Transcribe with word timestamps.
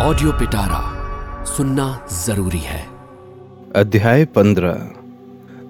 Audio 0.00 0.32
पिटारा 0.32 0.98
सुनना 1.44 2.06
ज़रूरी 2.12 2.58
है। 2.58 2.86
अध्याय 3.76 4.24
पंद्रह। 4.24 4.90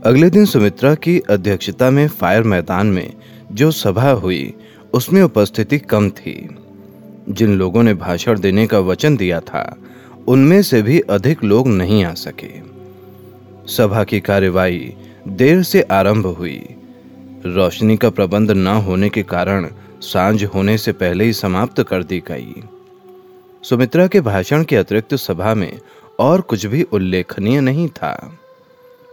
अगले 0.04 0.30
दिन 0.30 0.45
सुमित्रा 0.45 0.95
की 0.95 1.21
अध्यक्षता 1.21 1.90
में 1.90 2.08
फायर 2.08 2.43
मैदान 2.43 2.87
में 2.87 3.14
जो 3.53 3.71
सभा 3.71 4.11
हुई, 4.11 4.54
उसमें 4.95 5.22
उपस्थिति 5.22 5.79
कम 5.79 6.11
थी। 6.11 6.56
जिन 7.29 7.53
लोगों 7.53 7.83
ने 7.83 7.95
भाषण 7.95 8.41
देने 8.41 8.66
का 8.66 8.79
वचन 8.79 9.16
दिया 9.16 9.41
था, 9.41 9.77
उनमें 10.29 10.62
से 10.62 10.82
भी 10.82 11.00
अधिक 11.00 11.45
लोग 11.45 11.68
नहीं 11.68 12.04
आ 12.04 12.14
सके। 12.14 12.60
सभा 13.66 14.04
की 14.04 14.20
कार्यवाही 14.20 14.95
देर 15.29 15.62
से 15.62 15.82
आरंभ 15.82 16.26
हुई। 16.26 16.68
रोशनी 17.46 17.96
का 17.96 18.10
प्रबंध 18.10 18.50
न 18.50 18.66
होने 18.66 19.08
के 19.08 19.22
कारण 19.22 19.68
साँझ 20.00 20.45
होने 20.45 20.79
से 20.79 20.92
पहले 20.92 21.24
ही 21.24 21.32
समाप्त 21.32 21.82
कर 21.82 22.02
दी 22.02 22.22
गई। 22.29 22.54
सुमित्रा 23.62 24.06
के 24.06 24.20
भाषण 24.20 24.64
के 24.64 24.77
अतिरिक्त 24.77 25.14
सभा 25.14 25.55
में 25.55 25.80
और 26.19 26.41
कुछ 26.41 26.66
भी 26.66 26.83
उल्लेखनीय 26.83 27.60
नहीं 27.60 27.88
था। 27.88 28.38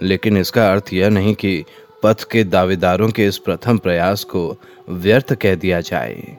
लेकिन 0.04 0.38
इसका 0.38 0.72
अर्थ 0.72 0.94
यह 0.94 1.10
नहीं 1.10 1.36
कि 1.36 1.64
पथ 2.04 2.24
के 2.32 2.44
दावेदारों 2.44 3.10
के 3.10 3.26
इस 3.26 3.38
प्रथम 3.38 3.78
प्रयास 3.78 4.24
को 4.24 4.58
व्यर्थ 4.90 5.34
कह 5.34 5.56
दिया 5.56 5.82
जाए। 5.82 6.38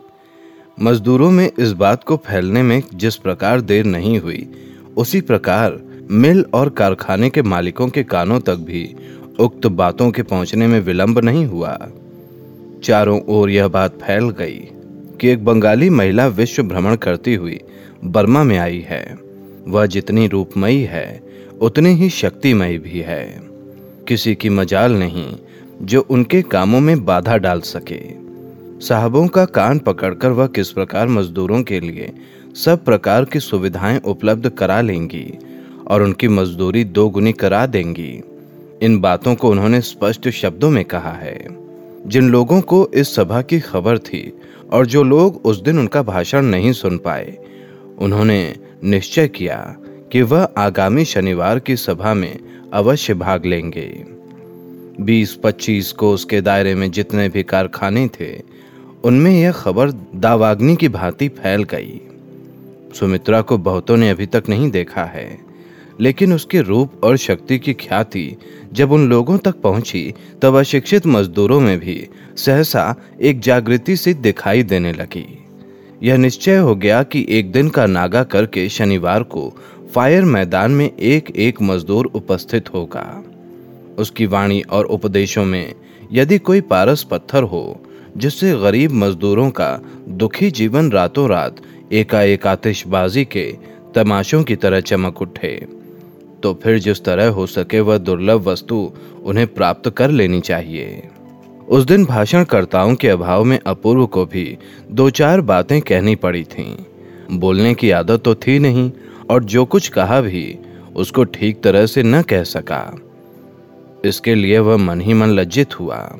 मजदूरों 0.80 1.30
में 1.30 1.50
इस 1.58 1.72
बात 1.72 2.04
को 2.04 2.16
फैलने 2.16 2.62
में 2.62 2.82
जिस 2.94 3.16
प्रकार 3.16 3.60
देर 3.60 3.84
नहीं 3.84 4.18
हुई, 4.18 4.50
उसी 4.96 5.20
प्रकार 5.20 5.80
मिल 6.10 6.44
और 6.54 6.68
कारखाने 6.68 7.30
के 7.30 7.42
मालिकों 7.42 7.88
के 7.88 8.02
कानों 8.02 8.40
तक 8.40 8.56
भी 8.56 8.96
उक्त 9.38 9.66
बातों 9.66 10.10
के 10.10 10.22
पहुँचने 10.22 10.66
में 10.66 10.80
विलंब 10.80 11.18
नहीं 11.18 11.46
हुआ। 11.46 11.88
चारों 12.84 13.20
ओर 13.20 13.50
यह 13.50 13.68
बात 13.68 13.92
फैल 13.92 14.30
गई 14.30 14.68
कि 15.20 15.28
एक 15.28 15.44
बंगाली 15.44 15.90
महिला 15.90 16.26
विश्व 16.26 16.62
भ्रमण 16.62 16.96
करती 16.96 17.34
हुई 17.34 17.60
बर्मा 18.06 18.44
में 18.44 18.58
आई 18.58 18.84
है। 18.88 19.18
वह 19.68 19.86
जितनी 19.86 20.26
रूपमयी 20.26 20.82
है, 20.82 21.22
उतनी 21.60 21.90
ही 21.90 22.10
शक्तिमयी 22.10 22.78
भी 22.78 23.00
है। 23.00 23.40
किसी 24.08 24.34
की 24.34 24.48
मजाल 24.48 24.92
नहीं 24.92 25.36
जो 25.82 26.06
उनके 26.10 26.42
कामों 26.42 26.80
में 26.80 27.04
बाधा 27.04 27.36
डाल 27.36 27.60
सके। 27.60 28.26
साहबों 28.86 29.26
का 29.26 29.44
कान 29.44 29.78
पकड़कर 29.78 30.28
वह 30.28 30.46
किस 30.46 30.70
प्रकार 30.70 31.08
मजदूरों 31.08 31.62
के 31.62 31.80
लिए 31.80 32.12
सब 32.54 32.84
प्रकार 32.84 33.24
की 33.24 33.40
सुविधाएँ 33.40 34.00
उपलब्ध 34.04 34.48
करा 34.48 34.80
लेंगी 34.80 35.38
और 35.86 36.02
उनकी 36.02 36.28
मजदूरी 36.28 36.84
दो 36.84 37.08
गुनी 37.08 37.32
करा 37.32 37.66
देंगी, 37.66 38.22
इन 38.82 39.00
बातों 39.00 39.34
को 39.34 39.50
उन्होंने 39.50 39.80
स्पष्ट 39.80 40.28
शब्दों 40.28 40.70
में 40.70 40.84
कहा 40.84 41.12
है। 41.12 41.46
जिन 42.06 42.28
लोगों 42.28 42.60
को 42.60 42.90
इस 42.94 43.14
सभा 43.14 43.42
की 43.42 43.60
खबर 43.60 43.98
थी 43.98 44.38
और 44.72 44.86
जो 44.86 45.02
लोग 45.02 45.40
उस 45.44 45.62
दिन 45.62 45.78
उनका 45.78 46.02
भाषण 46.02 46.42
नहीं 46.42 46.72
सुन 46.72 46.98
पाए 46.98 47.38
उन्होंने 47.98 48.54
निश्चय 48.84 49.28
किया 49.28 49.76
कि 50.12 50.22
वह 50.22 50.42
आगामी 50.42 51.04
शनिवार 51.04 51.58
की 51.58 51.76
सभा 51.76 52.14
में 52.14 52.38
अवश्य 52.72 53.14
भाग 53.14 53.46
लेंगे। 53.46 54.04
20-25 55.00 55.92
कोस 55.92 56.24
के 56.24 56.40
दायरे 56.40 56.74
में 56.74 56.90
जितने 56.90 57.28
भी 57.28 57.42
कारखाने 57.42 58.08
थे, 58.08 58.42
उनमें 59.04 59.30
यह 59.30 59.52
खबर 59.52 59.90
दावाग्नि 60.14 60.76
की 60.76 60.88
भांति 60.88 61.28
फैल 61.28 61.64
गई। 61.64 62.00
सुमित्रा 62.94 63.40
को 63.40 63.58
बहुतों 63.58 63.96
ने 63.96 64.10
अभी 64.10 64.26
तक 64.26 64.44
नहीं 64.48 64.70
देखा 64.70 65.04
है, 65.04 65.38
लेकिन 66.00 66.32
उसके 66.32 66.60
रूप 66.60 67.04
और 67.04 67.16
शक्ति 67.16 67.58
की 67.58 67.74
ख्याति 67.74 68.36
जब 68.72 68.92
उन 68.92 69.08
लोगों 69.08 69.38
तक 69.38 69.60
पहुँची, 69.60 70.14
तब 70.42 70.54
अशिक्षित 70.54 71.06
मजदूरों 71.06 71.60
में 71.60 71.78
भी 71.78 72.08
सहसा 72.36 72.94
एक 73.20 73.40
जागृति 73.40 73.96
सी 73.96 74.14
दिखाई 74.14 74.62
देने 74.62 74.92
लगी। 74.92 75.45
यह 76.02 76.16
निश्चय 76.16 76.56
हो 76.56 76.74
गया 76.76 77.02
कि 77.02 77.24
एक 77.28 77.50
दिन 77.52 77.68
का 77.68 77.86
नागा 77.86 78.22
करके 78.24 78.68
शनिवार 78.68 79.22
को 79.22 79.52
फायर 79.94 80.24
मैदान 80.24 80.70
में 80.70 80.90
एक 80.90 81.30
एक 81.36 81.62
मजदूर 81.62 82.06
उपस्थित 82.06 82.72
होगा। 82.74 83.04
उसकी 83.98 84.26
वाणी 84.26 84.60
और 84.60 84.84
उपदेशों 84.86 85.44
में 85.44 85.74
यदि 86.12 86.38
कोई 86.38 86.60
पारस 86.60 87.02
पत्थर 87.02 87.42
हो, 87.42 87.80
जिससे 88.16 88.52
गरीब 88.52 88.92
मजदूरों 88.94 89.50
का 89.50 89.70
दुखी 90.08 90.50
जीवन 90.50 90.90
रातों 90.90 91.28
रात 91.28 91.60
एकाएक 91.92 92.46
आतिशबाजी 92.46 93.24
के 93.24 93.46
तमाशों 93.94 94.42
की 94.42 94.56
तरह 94.56 94.80
चमक 94.80 95.22
उठे 95.22 95.54
तो 96.42 96.52
फिर 96.54 96.78
जिस 96.78 97.04
तरह 97.04 97.28
हो 97.28 97.46
सके 97.46 97.80
वह 97.80 97.98
दुर्लभ 97.98 98.48
वस्तु 98.48 98.92
उन्हें 99.24 99.46
प्राप्त 99.46 99.88
कर 99.90 100.10
लेनी 100.10 100.40
चाहिए। 100.40 101.02
उस 101.68 101.84
दिन 101.84 102.04
भाषणकर्ताओं 102.04 102.94
के 102.94 103.08
अभाव 103.08 103.44
में 103.44 103.58
अपूर्व 103.66 104.06
को 104.06 104.26
भी 104.26 104.58
दो 104.90 105.10
चार 105.10 105.40
बातें 105.40 105.80
कहनी 105.80 106.14
पड़ी 106.14 106.44
थीं। 106.44 106.76
बोलने 107.38 107.74
की 107.74 107.90
आदत 107.90 108.22
तो 108.24 108.34
थी 108.34 108.58
नहीं, 108.58 108.92
और 109.30 109.44
जो 109.44 109.64
कुछ 109.64 109.88
कहा 109.88 110.20
भी, 110.20 110.58
उसको 110.96 111.24
ठीक 111.24 111.62
तरह 111.62 111.86
से 111.86 112.02
न 112.02 112.22
कह 112.22 112.42
सका। 112.42 112.94
इसके 114.04 114.34
लिए 114.34 114.58
वह 114.58 114.76
मन 114.76 115.00
ही 115.00 115.14
मन 115.14 115.26
लज्जित 115.26 115.80
हुआ। 115.80 116.16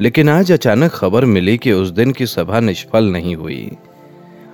लेकिन 0.00 0.28
आज 0.28 0.52
अचानक 0.52 0.90
खबर 0.90 1.24
मिली 1.24 1.58
कि 1.58 1.72
उस 1.72 1.88
दिन 1.88 2.12
की 2.12 2.26
सभा 2.26 2.60
निष्फल 2.60 3.04
नहीं 3.04 3.36
हुई। 3.36 3.72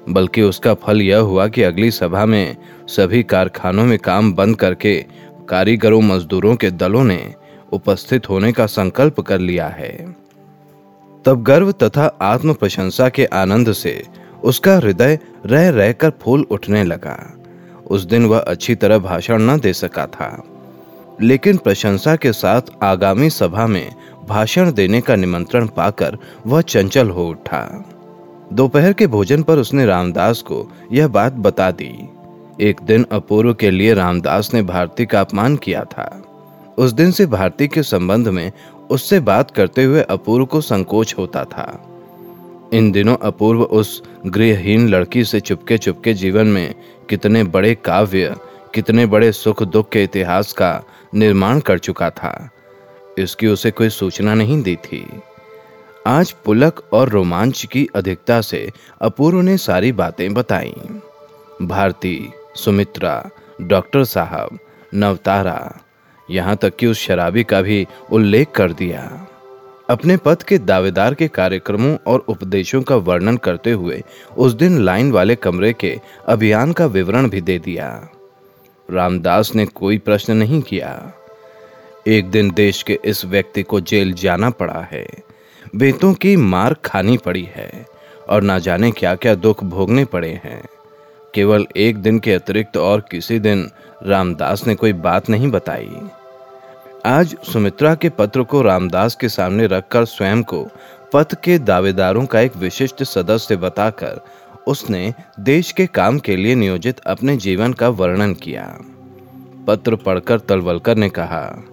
बल्कि 0.08 0.42
उसका 0.42 0.74
फल 0.74 1.02
यह 1.02 1.18
हुआ 1.18 1.46
कि 1.46 1.62
अगली 1.62 1.90
सभा 1.90 2.26
में 2.26 2.56
सभी 2.88 3.22
कारखानों 3.22 3.84
में 3.84 3.98
काम 3.98 4.34
बंद 4.34 4.56
करके 4.56 5.04
कारीगरों, 5.48 6.02
मजदूरों 6.02 6.56
के 6.56 6.70
दलों 6.70 7.04
ने 7.04 7.34
उपस्थित 7.72 8.28
होने 8.30 8.52
का 8.52 8.66
संकल्प 8.66 9.20
कर 9.20 9.38
लिया 9.38 9.66
है। 9.66 10.23
तब 11.26 11.42
गर्व 11.42 11.72
तथा 11.72 12.18
आत्म 12.22 12.52
प्रशंसा 12.52 13.08
के 13.08 13.24
आनंद 13.24 13.72
से 13.72 14.04
उसका 14.44 14.76
हृदय 14.76 15.18
रह 15.46 15.68
रहकर 15.68 16.10
फूल 16.10 16.46
उठने 16.50 16.84
लगा। 16.84 17.38
उस 17.90 18.04
दिन 18.04 18.26
वह 18.26 18.38
अच्छी 18.38 18.74
तरह 18.74 18.98
भाषण 18.98 19.42
न 19.42 19.60
दे 19.60 19.72
सका 19.72 20.06
था। 20.06 20.44
लेकिन 21.22 21.56
प्रशंसा 21.56 22.16
के 22.16 22.32
साथ 22.32 22.62
आगामी 22.82 23.30
सभा 23.30 23.66
में 23.66 23.94
भाषण 24.28 24.72
देने 24.72 25.00
का 25.00 25.16
निमंत्रण 25.16 25.66
पाकर 25.66 26.18
वह 26.46 26.60
चंचल 26.60 27.10
हो 27.10 27.28
उठा। 27.28 27.84
दोपहर 28.52 28.92
के 28.92 29.06
भोजन 29.06 29.42
पर 29.42 29.58
उसने 29.58 29.86
रामदास 29.86 30.42
को 30.42 30.72
यह 30.92 31.08
बात 31.08 31.32
बता 31.32 31.70
दी। 31.70 32.08
एक 32.60 32.80
दिन 32.82 33.06
अपूर्व 33.12 33.54
के 33.54 33.70
लिए 33.70 33.94
रामदास 33.94 34.54
ने 34.54 34.62
भारती 34.62 35.06
का 35.06 35.20
अपमान 35.20 35.56
किया 35.56 35.84
था। 35.84 36.20
उस 36.78 36.92
दिन 36.92 37.10
से 37.10 37.26
भारती 37.26 37.68
के 37.68 37.82
संबंध 37.82 38.28
में 38.28 38.52
उससे 38.90 39.20
बात 39.20 39.50
करते 39.50 39.84
हुए 39.84 40.02
अपूर्व 40.02 40.46
को 40.46 40.60
संकोच 40.60 41.14
होता 41.18 41.44
था। 41.44 41.90
इन 42.72 42.92
दिनों 42.92 43.16
अपूर्व 43.16 43.62
उस 43.62 44.02
गृहहीन 44.26 44.88
लड़की 44.88 45.24
से 45.24 45.40
चुपके 45.40 45.78
चुपके 45.78 46.14
जीवन 46.14 46.46
में 46.46 46.74
कितने 47.10 47.44
बड़े 47.44 47.74
काव्य, 47.74 48.36
कितने 48.74 49.06
बड़े 49.06 49.32
सुख 49.32 49.62
दुख 49.62 49.88
के 49.88 50.04
इतिहास 50.04 50.52
का 50.52 50.82
निर्माण 51.14 51.60
कर 51.60 51.78
चुका 51.78 52.10
था। 52.10 52.50
इसकी 53.18 53.46
उसे 53.46 53.70
कोई 53.70 53.88
सूचना 53.88 54.34
नहीं 54.34 54.62
दी 54.62 54.76
थी। 54.76 55.06
आज 56.06 56.32
पुलक 56.32 56.88
और 56.92 57.08
रोमांच 57.08 57.66
की 57.66 57.88
अधिकता 57.94 58.40
से 58.40 58.70
अपूर्व 59.02 59.40
ने 59.40 59.58
सारी 59.58 59.92
बातें 59.92 60.34
बताई। 60.34 60.74
भारती, 61.62 62.28
सुमित्रा, 62.56 63.30
डॉक्टर 63.60 64.04
साहब, 64.04 64.58
नवतारा 64.94 65.76
यहाँ 66.28 66.56
तक 66.56 66.76
कि 66.76 66.86
उस 66.86 66.98
शराबी 66.98 67.44
का 67.44 67.60
भी 67.62 67.86
उल्लेख 68.12 68.50
कर 68.50 68.72
दिया। 68.72 69.26
अपने 69.90 70.16
पद 70.16 70.42
के 70.42 70.58
दावेदार 70.58 71.14
के 71.14 71.28
कार्यक्रमों 71.28 71.96
और 72.06 72.24
उपदेशों 72.28 72.82
का 72.82 72.96
वर्णन 72.96 73.36
करते 73.36 73.70
हुए 73.70 74.02
उस 74.36 74.52
दिन 74.52 74.78
लाइन 74.78 75.12
वाले 75.12 75.34
कमरे 75.36 75.72
के 75.72 76.00
अभियान 76.28 76.72
का 76.72 76.86
विवरण 76.86 77.28
भी 77.28 77.40
दे 77.40 77.58
दिया। 77.58 77.88
रामदास 78.90 79.54
ने 79.54 79.66
कोई 79.66 79.98
प्रश्न 79.98 80.36
नहीं 80.36 80.60
किया। 80.62 81.12
एक 82.06 82.30
दिन 82.30 82.50
देश 82.50 82.82
के 82.82 82.98
इस 83.04 83.24
व्यक्ति 83.24 83.62
को 83.62 83.80
जेल 83.80 84.12
जाना 84.12 84.50
पड़ा 84.50 84.80
है। 84.92 85.06
बेतों 85.76 86.12
की 86.14 86.36
मार 86.36 86.74
खानी 86.84 87.16
पड़ी 87.16 87.48
है 87.54 87.86
और 88.28 88.42
ना 88.42 88.58
जाने 88.58 88.90
क्या 88.90 89.14
क्या 89.14 89.34
दुख 89.34 89.64
भोगने 89.64 90.04
पड़े 90.04 90.40
हैं। 90.44 90.62
केवल 91.34 91.66
एक 91.76 91.96
दिन 91.96 92.18
के 92.18 92.32
अतिरिक्त 92.32 92.76
और 92.76 93.00
किसी 93.10 93.38
दिन 93.38 93.70
रामदास 94.02 94.66
ने 94.66 94.74
कोई 94.74 94.92
बात 94.92 95.28
नहीं 95.30 95.50
बताई। 95.50 95.90
आज 97.06 97.36
सुमित्रा 97.52 97.94
के 97.94 98.08
पत्र 98.08 98.42
को 98.42 98.62
रामदास 98.62 99.14
के 99.14 99.28
सामने 99.28 99.66
रखकर 99.66 100.04
स्वयं 100.04 100.42
को 100.42 100.68
पथ 101.12 101.34
के 101.44 101.58
दावेदारों 101.58 102.26
का 102.26 102.40
एक 102.40 102.56
विशिष्ट 102.56 103.02
सदस्य 103.02 103.56
बताकर 103.56 104.20
उसने 104.66 105.14
देश 105.40 105.72
के 105.72 105.86
काम 105.86 106.18
के 106.18 106.36
लिए 106.36 106.54
नियोजित 106.54 106.98
अपने 106.98 107.36
जीवन 107.36 107.72
का 107.72 107.88
वर्णन 107.88 108.34
किया। 108.34 108.80
पत्र 109.66 109.96
पढ़कर 109.96 110.38
तलवलकर 110.38 110.96
ने 110.96 111.08
कहा 111.08 111.64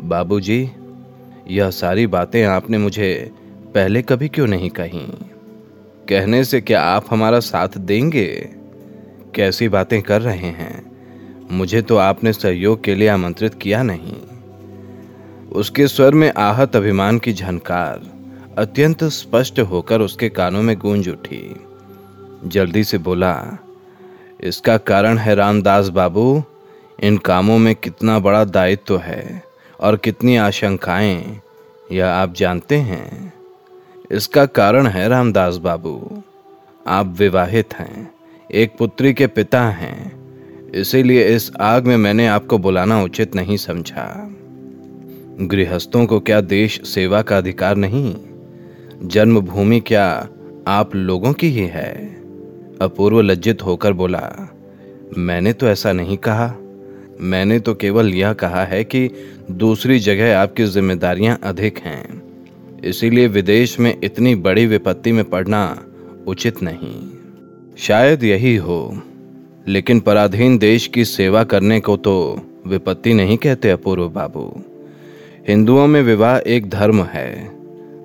बाबूजी, 0.00 0.70
यह 1.48 1.70
सारी 1.70 2.06
बातें 2.06 2.44
आपने 2.44 2.78
मुझे 2.78 3.30
पहले 3.74 4.02
कभी 4.02 4.28
क्यों 4.28 4.46
नहीं 4.46 4.70
कही? 4.70 5.06
कहने 6.08 6.44
से 6.44 6.60
क्या 6.60 6.82
आप 6.82 7.06
हमारा 7.10 7.40
साथ 7.40 7.68
देंगे? 7.68 8.55
कैसी 9.36 9.68
बातें 9.68 10.02
कर 10.02 10.22
रहे 10.22 10.50
हैं। 10.50 10.96
मुझे 11.50 11.82
तो 11.82 11.96
आपने 11.96 12.32
सहयोग 12.32 12.84
के 12.84 12.94
लिए 12.94 13.08
आमंत्रित 13.08 13.54
किया 13.54 13.82
नहीं। 13.82 14.16
उसके 15.52 15.88
स्वर 15.88 16.14
में 16.14 16.32
आहत 16.36 16.76
अभिमान 16.76 17.18
की 17.18 17.32
झनकार 17.32 18.02
अत्यंत 18.58 19.04
स्पष्ट 19.04 19.60
होकर 19.60 20.00
उसके 20.00 20.28
कानों 20.28 20.62
में 20.62 20.78
गूंज 20.78 21.08
उठी। 21.08 21.60
जल्दी 22.44 22.84
से 22.84 22.98
बोला, 22.98 23.58
इसका 24.40 24.76
कारण 24.76 25.18
है 25.18 25.34
रामदास 25.34 25.88
बाबू, 25.88 26.42
इन 27.02 27.16
कामों 27.16 27.58
में 27.58 27.74
कितना 27.74 28.18
बड़ा 28.18 28.44
दायित्व 28.44 28.84
तो 28.86 28.96
है 28.96 29.42
और 29.80 29.96
कितनी 29.96 30.36
आशंकाएँ, 30.36 31.40
यह 31.92 32.08
आप 32.08 32.34
जानते 32.34 32.76
हैं। 32.76 33.32
इसका 34.10 34.46
कारण 34.46 34.86
है 34.86 35.08
रामदास 35.08 35.56
बाबू, 35.56 36.22
आप 36.86 37.06
विवाहित 37.06 37.74
हैं। 37.74 38.15
एक 38.54 38.72
पुत्री 38.78 39.14
के 39.14 39.26
पिता 39.26 39.64
हैं। 39.64 40.12
इसीलिए 40.70 41.24
इस 41.36 41.52
आग 41.60 41.86
में 41.86 41.96
मैंने 41.96 42.26
आपको 42.26 42.58
बुलाना 42.58 43.02
उचित 43.02 43.34
नहीं 43.34 43.56
समझा। 43.56 44.36
गृहस्थों 45.40 46.06
को 46.06 46.20
क्या 46.20 46.40
देश 46.40 46.80
सेवा 46.84 47.22
का 47.22 47.38
अधिकार 47.38 47.76
नहीं? 47.76 48.16
जन्मभूमि 49.02 49.80
क्या 49.80 50.28
आप 50.68 50.94
लोगों 50.94 51.32
की 51.32 51.48
ही 51.48 51.66
है? 51.66 52.16
अपूर्व 52.80 53.20
लज्जित 53.20 53.62
होकर 53.62 53.92
बोला, 53.92 54.54
मैंने 55.18 55.52
तो 55.52 55.68
ऐसा 55.68 55.92
नहीं 55.92 56.16
कहा। 56.16 56.54
मैंने 57.20 57.60
तो 57.60 57.74
केवल 57.74 58.14
यह 58.14 58.32
कहा 58.32 58.64
है 58.64 58.84
कि 58.84 59.10
दूसरी 59.50 59.98
जगह 59.98 60.38
आपकी 60.38 60.66
जिम्मेदारियाँ 60.66 61.40
अधिक 61.42 61.78
हैं। 61.78 62.22
इसीलिए 62.84 63.26
विदेश 63.26 63.80
में 63.80 63.98
इतनी 64.04 64.34
बड़ी 64.34 64.66
विपत्ति 64.66 65.12
में 65.12 65.24
पड़ना 65.24 65.82
उचित 66.26 66.62
नहीं। 66.62 67.15
शायद 67.78 68.24
यही 68.24 68.56
हो। 68.56 69.02
लेकिन 69.68 70.00
पराधीन 70.00 70.58
देश 70.58 70.86
की 70.86 71.04
सेवा 71.04 71.44
करने 71.44 71.80
को 71.80 71.96
तो 71.96 72.40
विपत्ति 72.66 73.14
नहीं 73.14 73.36
कहते 73.36 73.70
अपूर्व 73.70 74.08
बाबू। 74.08 74.60
हिंदुओं 75.48 75.86
में 75.86 76.02
विवाह 76.02 76.38
एक 76.38 76.70
धर्म 76.70 77.02
है। 77.02 77.56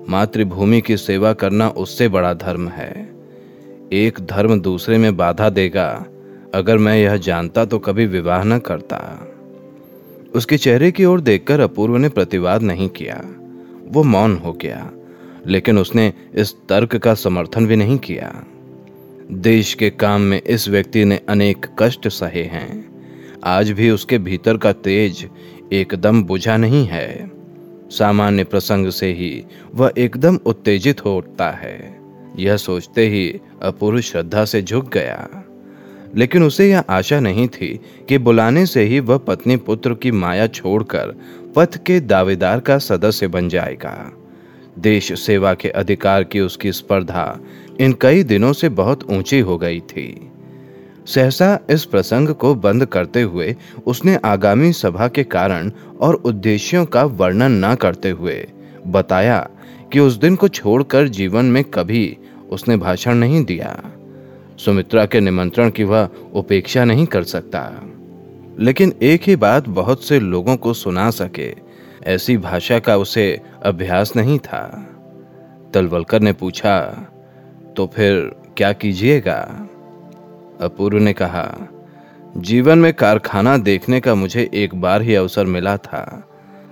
मातृभूमि 0.10 0.82
की 0.82 0.98
सेवा 0.98 1.34
करना 1.34 1.70
उससे 1.70 2.10
बड़ा 2.10 2.34
धर्म 2.34 2.68
है। 2.68 3.10
एक 3.94 4.20
धर्म 4.22 4.62
दूसरे 4.62 4.98
में 4.98 5.18
बाधा 5.18 5.50
देगा। 5.50 6.06
अगर 6.54 6.78
मैं 6.78 6.98
यह 6.98 7.18
जानता 7.18 7.66
तो 7.66 7.80
कभी 7.80 8.06
विवाह 8.06 8.44
न 8.44 8.60
करता। 8.60 9.28
उसके 10.36 10.58
चेहरे 10.58 10.92
की 10.92 11.06
ओर 11.06 11.22
देखकर 11.22 11.60
अपूर्व 11.60 11.98
ने 11.98 12.10
प्रतिवाद 12.10 12.62
नहीं 12.62 12.90
किया। 12.90 13.22
वो 13.88 14.04
मौन 14.04 14.38
हो 14.38 14.54
गया। 14.54 14.92
लेकिन 15.48 15.78
उसने 15.78 16.14
इस 16.36 16.56
तर्क 16.70 16.96
का 16.96 17.14
समर्थन 17.14 17.66
भी 17.66 17.76
नहीं 17.76 17.98
किया। 17.98 18.44
देश 19.32 19.74
के 19.74 19.90
काम 19.90 20.22
में 20.22 20.42
इस 20.42 20.70
व्यक्ति 20.70 21.06
ने 21.06 21.20
अनेक 21.30 21.66
कष्ट 21.80 22.08
सहे 22.08 22.44
हैं। 22.44 22.92
आज 23.44 23.72
भी 23.72 23.90
उसके 23.90 24.18
भीतर 24.18 24.58
का 24.58 24.74
तेज 24.74 25.30
एकदम 25.74 26.24
बुझा 26.24 26.58
नहीं 26.58 26.88
है। 26.88 27.32
सामान्य 27.90 28.44
प्रसंग 28.44 28.90
से 28.90 29.14
ही 29.14 29.44
वह 29.76 29.94
एकदम 29.98 30.36
उत्तेजित 30.46 31.06
हो 31.06 31.18
उठता 31.18 31.52
है। 31.52 32.00
यह 32.40 32.58
सोचते 32.58 33.08
ही 33.08 33.40
अपूर्व 33.62 34.02
श्रद्धा 34.02 34.46
से 34.46 34.62
झुक 34.62 34.94
गया। 34.94 35.28
लेकिन 36.16 36.44
उसे 36.44 36.70
यह 36.70 36.84
आशा 36.90 37.20
नहीं 37.20 37.48
थी 37.48 37.80
कि 38.10 38.18
बुलाने 38.18 38.66
से 38.66 38.84
ही 38.84 39.00
वह 39.00 39.18
पत्नी 39.18 39.58
पुत्र 39.58 39.94
की 39.94 40.12
माया 40.12 40.48
छोड़कर 40.48 41.20
पथ 41.56 41.86
के 41.86 42.00
दावेदार 42.00 42.60
का 42.60 42.78
सदस्य 42.78 43.28
बन 43.28 43.50
जाएगा। 43.50 44.18
देश 44.80 45.20
सेवा 45.20 45.54
के 45.54 45.70
अधिकार 45.70 46.24
की 46.24 46.40
उसकी 46.40 46.72
स्पर्धा 46.72 47.40
इन 47.82 47.96
कई 48.02 48.24
दिनों 48.24 48.54
से 48.54 48.70
बहुत 48.70 49.12
ऊँची 49.12 49.40
हो 49.40 49.58
गई 49.58 49.80
थी। 49.80 50.32
सहसा 51.06 51.60
इस 51.70 51.86
प्रसंग 51.86 52.30
को 52.30 52.56
बंद 52.56 52.86
करते 52.86 53.22
हुए 53.22 53.56
उसने 53.86 54.16
आगामी 54.16 54.74
सभा 54.74 55.08
के 55.08 55.24
कारण 55.24 55.72
और 56.02 56.16
उद्देश्यों 56.16 56.86
का 56.86 57.04
वर्णन 57.04 57.66
न 57.66 57.76
करते 57.76 58.10
हुए 58.10 58.48
बताया 58.88 59.50
कि 59.94 60.00
उस 60.00 60.16
दिन 60.16 60.36
को 60.36 60.48
छोड़कर 60.48 61.08
जीवन 61.08 61.46
में 61.46 61.64
कभी 61.64 62.18
उसने 62.50 62.78
भाषण 62.78 63.16
नहीं 63.16 63.46
दिया। 63.46 63.84
सुमित्रा 64.58 65.06
के 65.06 65.20
निमंत्रण 65.20 65.70
की 65.70 65.84
वह 65.84 66.10
उपेक्षा 66.34 66.86
नहीं 66.86 67.06
कर 67.06 67.24
सकता। 67.24 67.84
लेकिन 68.60 68.94
एक 69.02 69.22
ही 69.24 69.36
बात 69.36 69.70
बहुत 69.70 70.04
से 70.04 70.20
लोगों 70.20 70.58
को 70.58 70.74
सुना 70.74 71.10
सके, 71.10 71.56
ऐसी 72.04 72.38
भाषा 72.38 72.80
का 72.80 72.98
उसे 72.98 73.42
अभ्यास 73.66 74.16
नहीं 74.16 74.40
था। 74.40 74.88
तलवलकर 75.74 76.22
ने 76.22 76.34
पूछा 76.34 77.08
तो 77.76 77.86
फिर 77.88 78.32
क्या 78.58 78.72
कीजिएगा? 78.74 79.40
अपूर्व 80.62 80.98
ने 80.98 81.14
कहा, 81.14 81.46
जीवन 82.38 82.80
में 82.80 82.94
कारखाना 82.94 83.58
देखने 83.58 84.00
का 84.00 84.16
मुझे 84.16 84.50
एक 84.54 84.76
बार 84.76 85.02
ही 85.02 85.16
अवसर 85.16 85.46
मिला 85.46 85.76
था, 85.78 86.28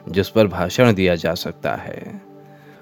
जिस 0.10 0.30
पर 0.30 0.48
भाषण 0.48 0.94
दिया 0.94 1.16
जा 1.16 1.34
सकता 1.34 1.76
है। 1.76 2.22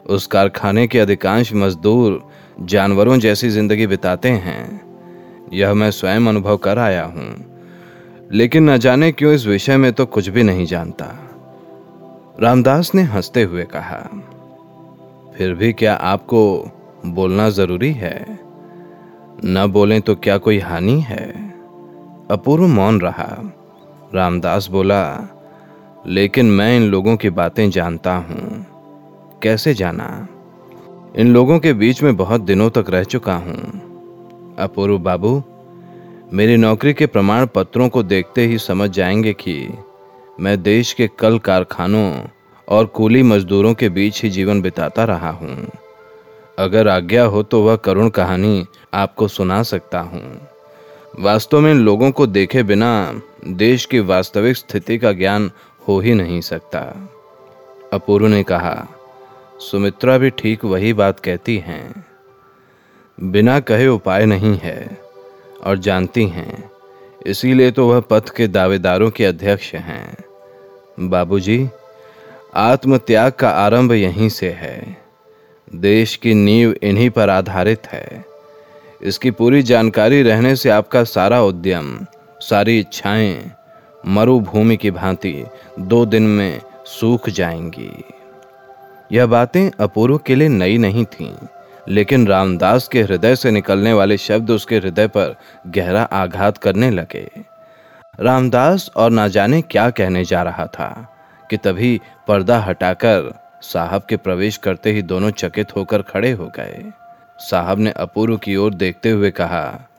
उस 0.05 0.27
कारखाने 0.27 0.87
के 0.87 0.99
अधिकांश 0.99 1.53
मजदूर 1.53 2.21
जानवरों 2.61 3.17
जैसी 3.19 3.49
ज़िंदगी 3.49 3.87
बिताते 3.87 4.29
हैं। 4.29 4.81
यह 5.53 5.73
मैं 5.73 5.91
स्वयं 5.91 6.27
अनुभव 6.27 6.57
कर 6.57 6.79
आया 6.79 7.03
हूँ, 7.05 7.29
लेकिन 8.31 8.69
न 8.69 8.77
जाने 8.77 9.11
क्यों 9.11 9.33
इस 9.33 9.45
विषय 9.45 9.77
में 9.77 9.91
तो 9.93 10.05
कुछ 10.05 10.29
भी 10.29 10.43
नहीं 10.43 10.65
जानता। 10.65 11.05
रामदास 12.39 12.91
ने 12.95 13.01
हँसते 13.03 13.43
हुए 13.43 13.63
कहा, 13.65 13.99
फिर 15.37 15.53
भी 15.53 15.71
क्या 15.73 15.93
आपको 15.93 16.71
बोलना 17.05 17.49
ज़रूरी 17.49 17.91
है। 17.91 18.39
न 19.45 19.67
बोलें 19.67 20.01
तो 20.01 20.15
क्या 20.15 20.37
कोई 20.37 20.59
हानि 20.59 20.99
है? 20.99 21.53
अपूर्व 22.31 22.67
मौन 22.67 23.01
रहा। 23.01 23.53
रामदास 24.13 24.69
बोला, 24.69 25.27
लेकिन 26.07 26.45
मैं 26.45 26.77
इन 26.77 26.83
लोगों 26.83 27.17
की 27.17 27.29
बातें 27.29 27.69
जानता 27.69 28.15
हूँ। 28.15 28.65
कैसे 29.43 29.73
जाना? 29.73 30.27
इन 31.15 31.33
लोगों 31.33 31.59
के 31.59 31.73
बीच 31.73 32.03
में 32.03 32.17
बहुत 32.17 32.41
दिनों 32.41 32.69
तक 32.69 32.85
रह 32.89 33.03
चुका 33.03 33.35
हूँ। 33.35 33.57
अपूर्व 34.59 34.97
बाबू, 34.97 35.43
मेरी 36.33 36.57
नौकरी 36.57 36.93
के 36.93 37.05
प्रमाण 37.05 37.45
पत्रों 37.45 37.89
को 37.89 38.03
देखते 38.03 38.45
ही 38.45 38.57
समझ 38.57 38.89
जाएँगे 38.89 39.33
कि 39.33 39.69
मैं 40.39 40.63
देश 40.63 40.93
के 40.93 41.07
कल 41.07 41.39
कारखानों 41.39 42.13
और 42.67 42.85
कूली 42.85 43.23
मजदूरों 43.23 43.73
के 43.73 43.89
बीच 43.89 44.23
ही 44.23 44.29
जीवन 44.29 44.61
बिताता 44.61 45.03
रहा 45.03 45.29
हूँ। 45.29 45.67
अगर 46.57 46.87
आज्ञा 46.87 47.23
हो 47.23 47.43
तो 47.43 47.61
वह 47.63 47.75
करुण 47.75 48.09
कहानी 48.09 48.65
आपको 48.93 49.27
सुना 49.27 49.63
सकता 49.63 49.99
हूँ। 49.99 50.49
वास्तव 51.19 51.59
में 51.59 51.73
लोगों 51.73 52.11
को 52.11 52.27
देखे 52.27 52.63
बिना 52.63 53.21
देश 53.47 53.85
की 53.85 53.99
वास्तविक 53.99 54.57
स्थिति 54.57 54.97
का 54.97 55.11
ज्ञान 55.11 55.51
हो 55.87 55.99
ही 55.99 56.13
नहीं 56.13 56.41
सकता। 56.41 57.09
अपूर्व 57.93 58.27
ने 58.27 58.43
कहा, 58.43 58.87
सुमित्रा 59.59 60.17
भी 60.17 60.29
ठीक 60.29 60.65
वही 60.65 60.93
बात 60.93 61.19
कहती 61.19 61.57
हैं। 61.57 62.05
बिना 63.23 63.59
कहे 63.59 63.87
उपाय 63.87 64.25
नहीं 64.25 64.57
है 64.57 64.97
और 65.63 65.77
जानती 65.77 66.27
हैं। 66.27 66.71
इसीलिए 67.25 67.71
तो 67.71 67.89
वह 67.89 67.99
पथ 67.99 68.29
के 68.29 68.47
दावेदारों 68.47 69.09
के 69.11 69.25
अध्यक्ष 69.25 69.73
हैं। 69.75 70.17
बाबूजी, 70.99 71.69
आत्मत्याग 72.53 73.31
का 73.31 73.49
आरंभ 73.49 73.93
यहीं 73.93 74.29
से 74.29 74.49
है। 74.49 75.06
देश 75.75 76.15
की 76.15 76.33
नींव 76.33 76.75
इन्हीं 76.83 77.09
पर 77.09 77.29
आधारित 77.29 77.87
है। 77.87 78.25
इसकी 79.01 79.31
पूरी 79.31 79.61
जानकारी 79.63 80.21
रहने 80.21 80.55
से 80.55 80.69
आपका 80.69 81.03
सारा 81.03 81.41
उद्यम, 81.41 82.05
सारी 82.39 82.79
इच्छाएँ, 82.79 83.51
मरुभूमि 84.07 84.77
की 84.77 84.91
भांति 84.91 85.45
दो 85.79 86.05
दिन 86.05 86.23
में 86.23 86.61
सूख 86.85 87.29
जाएँगी। 87.29 88.03
यह 89.11 89.25
बातें 89.25 89.71
अपूर्व 89.79 90.17
के 90.17 90.35
लिए 90.35 90.47
नई 90.47 90.77
नहीं 90.77 91.05
थीं, 91.05 91.33
लेकिन 91.89 92.27
रामदास 92.27 92.87
के 92.87 93.01
हृदय 93.01 93.35
से 93.35 93.51
निकलने 93.51 93.93
वाले 93.93 94.17
शब्द 94.17 94.51
उसके 94.51 94.77
हृदय 94.77 95.07
पर 95.07 95.35
गहरा 95.67 96.03
आघात 96.03 96.57
करने 96.57 96.89
लगे। 96.89 97.31
रामदास 98.19 98.91
और 98.95 99.11
ना 99.11 99.27
जाने 99.27 99.61
क्या 99.61 99.89
कहने 99.89 100.25
जा 100.25 100.41
रहा 100.41 100.65
था 100.65 101.17
कि 101.49 101.57
तभी 101.57 102.01
पर्दा 102.27 102.59
हटाकर 102.59 103.46
साहब 103.61 104.05
के 104.09 104.17
प्रवेश 104.17 104.57
करते 104.57 104.91
ही 104.91 105.01
दोनों 105.01 105.31
चकित 105.31 105.75
होकर 105.75 106.01
खड़े 106.01 106.31
हो 106.31 106.45
गए। 106.45 106.83
साहब 107.39 107.79
ने 107.79 107.91
अपूर्व 107.91 108.37
की 108.37 108.55
ओर 108.55 108.73
देखते 108.73 109.09
हुए 109.09 109.31
कहा 109.31 109.89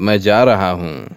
मैं 0.00 0.18
जा 0.18 0.42
रहा 0.44 0.70
हूँ। 0.70 1.16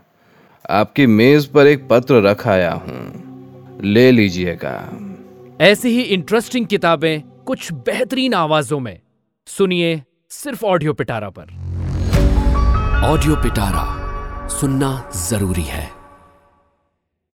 आपकी 0.69 1.07
मेज 1.07 1.45
पर 1.45 1.67
एक 1.67 1.87
पत्र 1.87 2.21
रख 2.21 2.47
आया 2.47 2.71
हूँ। 2.73 3.81
ले 3.83 4.11
लीजिएगा। 4.11 4.77
ऐसी 5.61 5.89
ही 5.89 6.01
इंटरेस्टिंग 6.01 6.65
किताबें 6.67 7.21
कुछ 7.21 7.71
बेहतरीन 7.73 8.33
आवाजों 8.33 8.79
में। 8.79 8.99
सुनिए 9.47 10.01
सिर्फ़ 10.29 10.65
ऑडियो 10.65 10.93
पिटारा 10.93 11.29
पर। 11.29 11.53
ऑडियो 13.05 13.35
पिटारा 13.35 13.85
सुनना 14.47 15.11
ज़रूरी 15.15 15.63
है। 15.63 16.04